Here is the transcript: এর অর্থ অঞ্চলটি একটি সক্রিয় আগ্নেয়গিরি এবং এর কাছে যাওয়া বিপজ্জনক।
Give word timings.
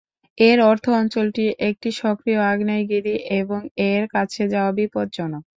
এর 0.37 0.57
অর্থ 0.63 0.85
অঞ্চলটি 0.99 1.43
একটি 1.69 1.89
সক্রিয় 2.01 2.39
আগ্নেয়গিরি 2.51 3.15
এবং 3.39 3.59
এর 3.89 4.03
কাছে 4.15 4.43
যাওয়া 4.53 4.71
বিপজ্জনক। 4.77 5.43